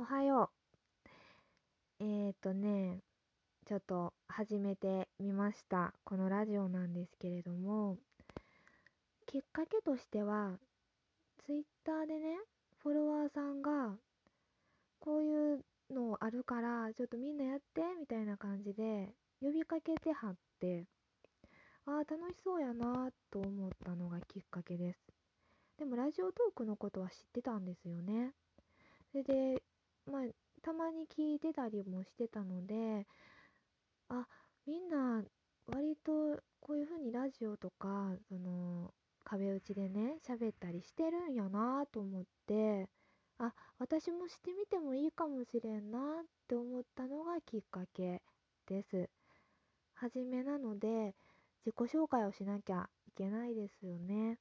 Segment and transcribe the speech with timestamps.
[0.00, 0.48] おはよ
[2.00, 2.02] う。
[2.02, 3.00] えーとね、
[3.66, 5.92] ちょっと始めてみました。
[6.04, 7.98] このラジオなんですけれども、
[9.26, 10.52] きっかけとしては、
[11.44, 12.38] ツイッターでね、
[12.82, 13.94] フォロワーさんが、
[15.00, 19.10] こういうのあるから、ちょっとみんなやって、みたいな感じで、
[19.42, 20.86] 呼びかけてはって、
[21.84, 24.98] ああ、楽しそうやなと思ったのがきっかけです。
[25.78, 28.32] でも、ラジオトークのことは知ってたんですよね。
[29.12, 29.62] それで、
[30.06, 30.22] まあ、
[30.62, 33.06] たまに聞いてたりもしてたので、
[34.08, 34.26] あ、
[34.66, 35.22] みんな
[35.66, 38.92] 割とこういう風にラジオとか、その、
[39.24, 42.88] 壁打ちでね、喋ったりしてるんやなと思って、
[43.38, 48.22] あ、私もしてみてもいいかもしれんなって思ったのがきっかけ
[48.66, 49.08] です。
[49.94, 51.14] はじめなので、
[51.64, 54.38] 自己紹介をしなきゃいけないですよね。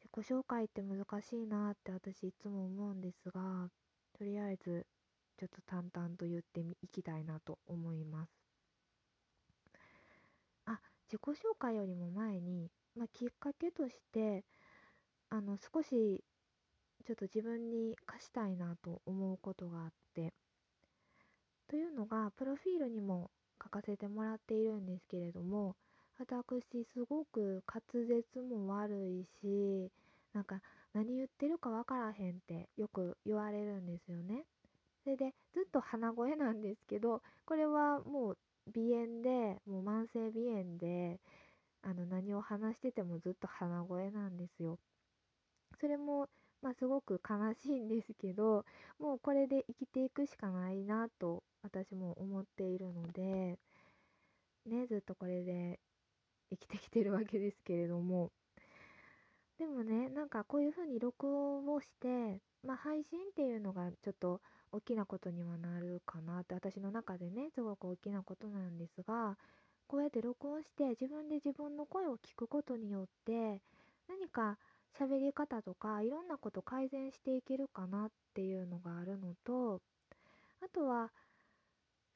[0.00, 3.70] 自己紹介って難しいなって私いつも思うんですが、
[4.18, 4.86] とりあえず
[5.38, 8.30] ちょっと淡々と言ってみいきたいなと思います。
[10.66, 14.44] あ、自己紹介よりも前に、まあ、きっかけとして、
[15.30, 16.22] あの、少し
[17.04, 20.32] ちょっと自分に課したいなと思うことがあって、
[21.68, 23.30] というのが、プロフィールにも
[23.62, 25.74] 書かせてもらっているんですけれども、
[26.18, 29.90] 私すごく滑舌も悪いし、
[30.32, 30.60] なんか
[30.94, 34.44] 何言ってるかわからへんってよく言われるんですよね。
[35.04, 38.38] それでずっと鼻声なんですけど、これはもう
[38.72, 41.20] 鼻炎で、もう慢性鼻炎で、
[41.82, 44.78] あの何を話しててもずっと鼻声なんですよ。
[45.80, 46.28] それも、
[46.62, 48.64] まあすごく悲しいんですけど、
[49.00, 53.58] もうこれで生きていくしかないなと私も思っているので、
[54.66, 55.80] ね、ずっとこれで
[56.50, 58.30] 生きてきてるわけですけれども、
[59.62, 64.40] でもね、なんかこういう風に録音をして、まあ配信っていうのがちょっと
[64.72, 69.38] 大きなことにはなるかなって私の中でね、すごく大きなことなんですが、
[69.86, 73.62] こうやって録音して自分で自分の声を聞くことによって、
[74.08, 74.58] 何か
[74.98, 79.80] 喋り方とかいろんなこと改善していけるかなっていうのがあるのと、
[80.60, 81.12] あとは、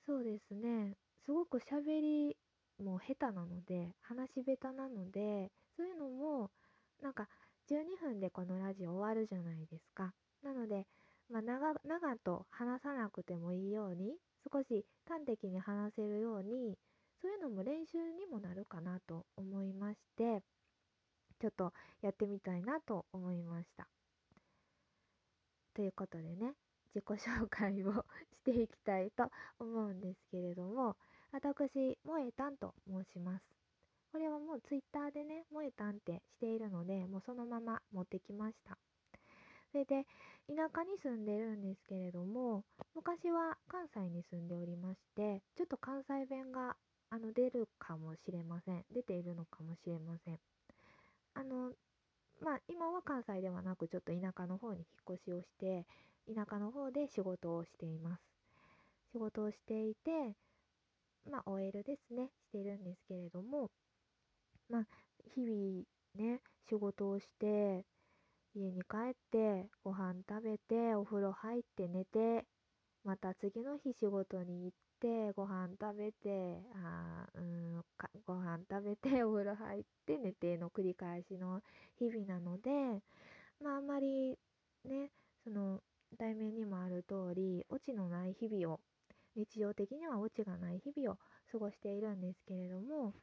[0.04, 2.36] そうですね、すごく喋り
[2.82, 6.50] も下手なので、話し下手なので、そういうのも、
[7.02, 7.28] なんか
[7.68, 10.14] 12分でこのラジオ終わるじゃないですか。
[10.42, 10.86] なので、
[11.30, 14.14] まあ、長々と話さなくてもいいように、
[14.52, 16.78] 少し端的に話せるように、
[17.20, 20.42] そういうのも練習にもなるかなと思いまして、
[21.40, 23.88] ちょっとやってみたいなと思いました。
[25.74, 26.54] ということでね、
[26.94, 27.92] 自己紹介を
[28.32, 30.96] していきたいと思うんですけれども、
[31.32, 33.44] 私、萌えたんと申します。
[34.16, 38.78] これはもうツイッターでね、萌えたんってしているので、もうそのまま持ってきました。
[39.72, 40.06] それで、
[40.48, 46.76] 田舎に住んでるんですけれども、昔は関西に住んでおりまして、ちょっと関西弁が
[47.10, 48.86] あの出るかもしれません。
[48.90, 50.40] 出ているのかもしれません。
[51.34, 51.72] あの、
[52.40, 55.84] まあ今は関西ではなく、ちょっと田舎の方に引っ越しをして、
[56.34, 58.22] 田舎の方で仕事をしています。
[59.12, 60.34] 仕事をしていて、
[61.30, 63.70] まあ OL ですね、してるんですけれども、
[64.68, 64.86] まあ
[65.34, 65.84] 日々
[66.14, 67.84] ね、仕事をして、
[68.54, 72.46] 家に帰って、ご飯食べて、お風呂入って寝て、
[73.04, 81.62] また次の日仕事に行って、ご飯食べて、あうんかご飯食べて、 お風呂入って寝ての繰り返しの
[81.96, 83.02] 日々なので、
[83.60, 84.38] まああんまり
[84.84, 85.10] ね、
[85.44, 85.82] その
[86.18, 88.80] 題名にもある通り、オチのない日々を、
[89.36, 91.18] 日常的にはオチがない日々を
[91.52, 93.14] 過ごしているんですけれども、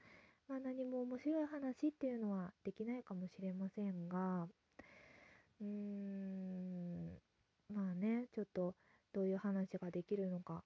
[0.53, 4.47] まあ何も面白い話っていうのはできないかもしれませんが、
[5.59, 7.19] うーん、
[7.73, 8.75] まあね、ちょっと
[9.13, 10.63] どういう話ができるのか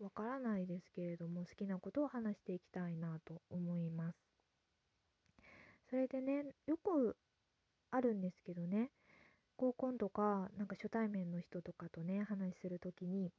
[0.00, 4.18] わからないですけれども、好きなことを話していきたいなと思います。
[5.88, 7.16] それでね、よく
[7.92, 8.90] あるんですけどね、
[9.56, 13.32] 合コンとか、なんか初対面の人とかとね、話するときに、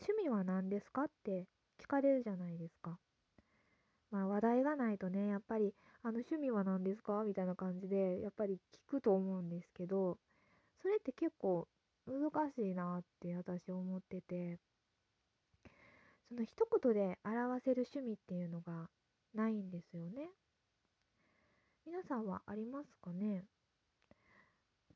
[0.00, 1.04] 趣味は何ですか？
[1.04, 1.48] って
[1.78, 2.98] 聞かれるじゃないですか。
[4.12, 5.74] まあ話題がないとね、やっぱり、
[6.04, 7.24] あの趣味は何ですか？
[7.24, 10.18] みたいな感じで、やっぱり聞くと思うんですけど、
[10.82, 11.66] それって結構
[12.06, 14.58] 難しいなって私思ってて、
[16.28, 18.88] その一言で表せる趣味っていうのが
[19.34, 20.28] ないんですよね。
[21.86, 23.44] 皆さんはありますかね？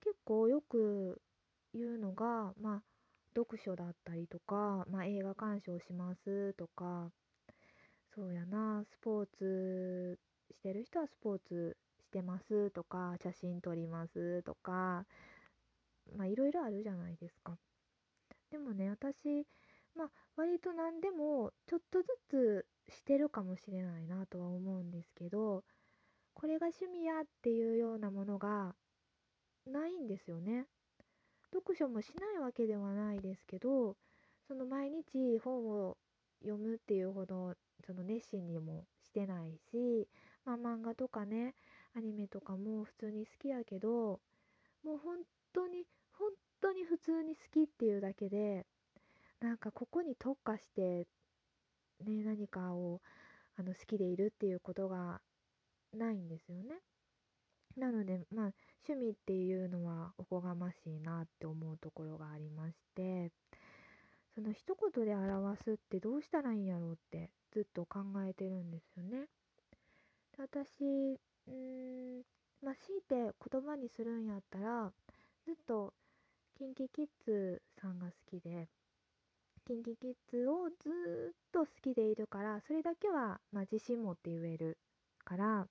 [0.00, 1.20] 結構よく
[1.72, 2.82] 言うのが、まあ、
[3.34, 7.10] 読書だったりとか、まあ、映画鑑賞しますとか、
[8.16, 10.18] そうやな、スポーツ
[10.50, 15.04] してる人はスポーツしてますとか、写真撮りますとか、
[16.16, 17.58] まあいろいろあるじゃないですか。
[18.50, 19.46] でもね私
[19.94, 25.64] まあ割と何でもちょっとずつしてるかもしれないなとは思うんですけど
[26.34, 28.74] これが趣味やっていうようなものが
[29.66, 30.66] ないんですよね。
[31.52, 33.96] 読書もしないわけではないですけど
[34.46, 35.96] その毎日本を
[36.40, 37.54] 読むっていうほど
[37.86, 40.08] その熱心にもしてないし、
[40.44, 41.54] まあ、漫画とかね
[41.96, 44.20] アニメとかも普通に好きやけど
[44.84, 45.18] もう本
[45.52, 45.84] 当に
[46.18, 46.30] 本
[46.60, 48.66] 当に普通に好きっていうだけで
[49.40, 51.06] なんかここに特化して
[52.04, 53.00] ね何かを
[53.58, 55.20] あの好きでいるっていうことが
[55.96, 56.80] ないんですよね。
[57.76, 58.52] なのでまあ
[58.88, 63.30] 趣味っていうのはおこがましいなって思うところがありまして
[64.36, 69.28] その一言で表すってどうしたらいいんやろうってずっと考えてるんですよね。
[70.36, 71.18] で私
[71.48, 72.22] うーん
[72.62, 73.14] まあ強いて
[73.50, 74.92] 言葉にするんやったら
[75.46, 75.94] ずっと
[76.60, 78.68] KinKiKids さんが好きで
[79.66, 84.76] KinKiKids をずっと好きでいるからそれだけはまあ自信持って言える
[85.24, 85.66] から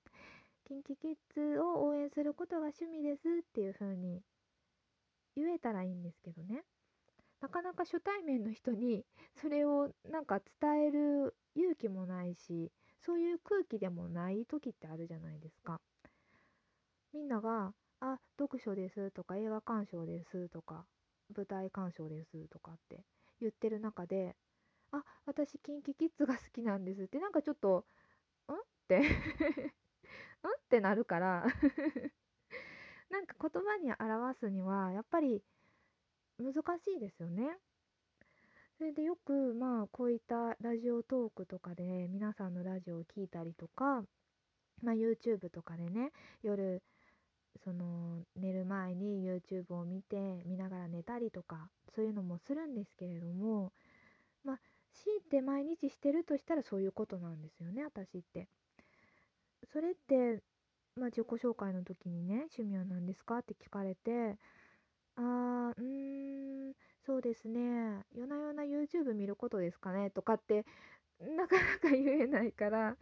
[0.68, 4.22] KinKiKids を応援することが趣味ですっていう風に
[5.36, 6.64] 言えたらいいんですけどね
[7.40, 9.04] なかなか初対面の人に
[9.34, 15.80] それをなんか伝える勇気もないしそういう空気でもない時ってあるじゃないですか。
[17.12, 20.86] みんなが「あ読書です」とか「映画鑑賞です」とか
[21.34, 23.04] 「舞台鑑賞です」とかって
[23.40, 24.36] 言ってる中で
[24.92, 27.86] 「あ私 KinKiKids が好きなんです」ってなんかちょっと
[28.48, 28.56] 「ん?」っ
[28.88, 29.02] て ん？
[29.02, 29.08] っ
[30.68, 31.46] てなるから
[33.10, 35.42] なんか言葉に表すにはやっぱり
[36.38, 37.58] 難しいですよね。
[38.78, 44.02] それでよくまあこういったラジオトークとかで皆さんのラジオを聞いたりとか、
[44.82, 46.12] まあ、YouTube とかでね
[46.42, 46.82] 夜
[47.64, 53.72] その寝る前に YouTube を見て見ながら寝たりとかそういうのもするんですけれども
[54.44, 54.60] まあ
[54.92, 58.48] 強いて毎日してるとしたらそういうことなんですよね私って。
[59.72, 60.42] それって、
[60.96, 64.36] まあ、自己紹介の時にね趣味は何ですかって聞かれて
[65.16, 66.74] あーうーん
[67.04, 68.04] そうですね。
[68.14, 70.64] 夜な夜な YouTube 見ることですかねとかって
[71.20, 72.92] なかなか 言えないから。
[72.92, 72.96] う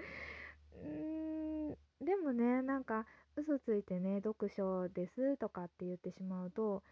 [0.76, 3.06] ーんでもねなんか
[3.36, 6.82] 嘘ついてね読書ですとかって言ってしまうと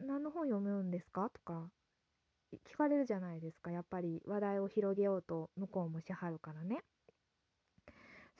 [0.00, 1.70] 何の本読むんですかとか
[2.66, 3.70] 聞かれるじゃないですか。
[3.70, 6.82] やっぱり話題を広げようと向こうもしはるからね。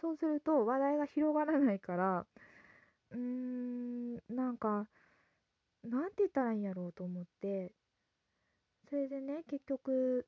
[0.00, 2.26] そうすると話題が広がらないから
[3.10, 4.88] うーんなんか
[5.84, 7.72] なんて言ったらいいんやろうと思って
[8.88, 10.26] それでね結局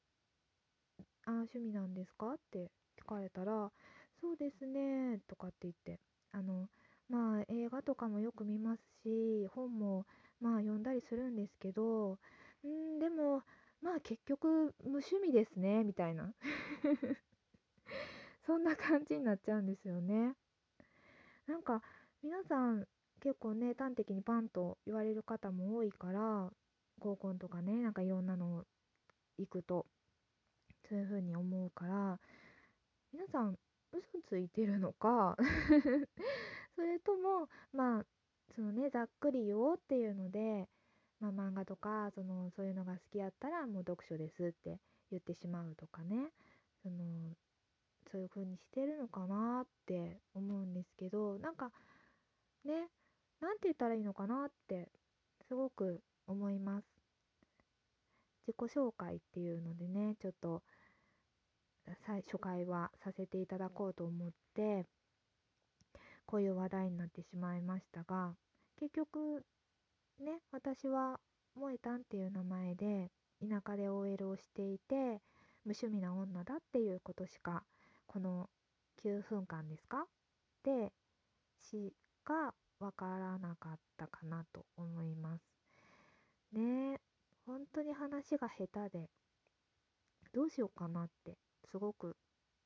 [1.27, 3.71] 「あ趣味なんですか?」って聞かれたら
[4.21, 6.01] 「そうですね」とかって言って
[6.31, 6.69] あの
[7.09, 10.07] まあ映画とかもよく見ますし本も
[10.41, 12.19] まあ読んだりするんですけど
[12.63, 13.43] うんでも
[13.81, 16.33] まあ結局無趣味ですねみたいな
[18.47, 20.35] そんな感じになっちゃうんですよね
[21.47, 21.83] なんか
[22.23, 22.87] 皆さん
[23.23, 26.51] 結構ね端的にパンと言われる方も多いから
[26.99, 28.65] 合コンとかねなんかいろんなの
[29.39, 29.87] 行くと
[30.89, 32.19] そういう風に思うから
[33.13, 33.57] 皆さん
[33.93, 35.37] 嘘ついてるのか？
[36.75, 38.07] それともまあ
[38.55, 40.69] そのねざっくり言おうっていうので、
[41.21, 46.33] まあ、漫画とかそのそういうのが好きやったらもう読書ですって言ってしまうとかね
[46.83, 47.37] その
[48.11, 51.71] そういう風にしてるのかなって思うんですけどなんか
[52.65, 52.89] ね
[53.43, 54.89] 何て言ったらいいのかなって
[55.49, 56.87] すごく思います。
[58.47, 60.63] 自己紹介っていうのでねちょっと
[62.07, 64.87] 最初回はさせていただこうと思って
[66.27, 68.35] こういう話題になってしまいましたが
[68.79, 69.45] 結局
[70.21, 71.21] ね私は
[71.55, 75.21] 萌えたんっていう名前で田舎で OL をしていて
[75.65, 77.63] 無趣味な女だっていうことしか
[78.07, 78.49] この
[79.05, 80.07] 9分間ですか？
[80.65, 80.93] で
[81.61, 81.93] し
[82.25, 85.43] かわからなかったかなと思います。
[86.53, 87.01] ね
[87.47, 89.09] 本当に話が下手で
[90.33, 91.39] どうしようかなって
[91.71, 92.17] すごく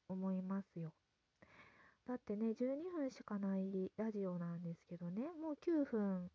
[0.09, 0.95] 思いますよ。
[2.09, 6.31] だってね12分しかないラジオなんですけどねもう9分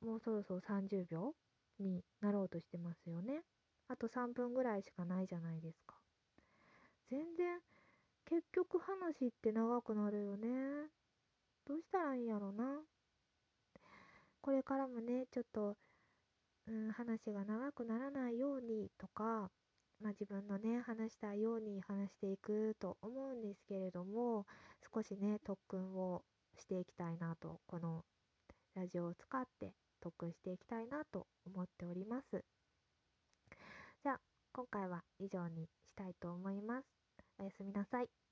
[0.00, 1.34] もうそろそろ30秒
[1.80, 3.42] になろうとしてますよね。
[3.88, 5.96] あと3分ぐらいしかないじゃないですか。
[7.10, 7.58] 全然
[8.26, 10.99] 結局話って長くなるよね。
[11.70, 12.80] どうしたらいいやろな。
[14.40, 15.76] これからもね、ちょっと、
[16.66, 19.52] うん、話が長くならないようにとか、
[20.00, 24.46] まあ、自分のね、話したいように話していくと思うんですけれども、
[24.92, 26.24] 少しね、特訓を
[26.58, 28.02] していきたいなと、この
[28.74, 32.44] ラジオを使って特訓していきたいなと思っております。
[34.02, 34.20] じゃあ
[34.52, 36.88] 今回は以上にしたいと思います。
[37.38, 38.29] おやすみなさい。